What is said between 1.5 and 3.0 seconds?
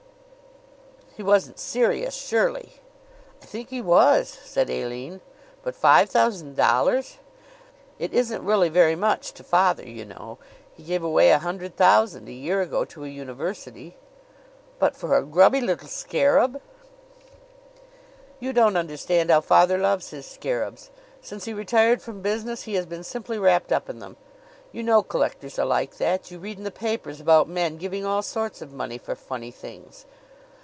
serious, surely!"